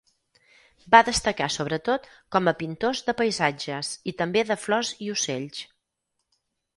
[0.93, 5.61] Va destacar sobretot com a pintors de paisatges i també de flors i ocells.